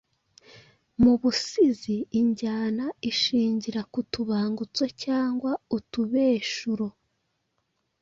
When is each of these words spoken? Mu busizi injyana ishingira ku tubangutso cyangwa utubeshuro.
Mu 1.01 1.13
busizi 1.21 1.95
injyana 2.19 2.85
ishingira 3.11 3.81
ku 3.91 3.99
tubangutso 4.11 4.83
cyangwa 5.03 5.51
utubeshuro. 5.77 6.87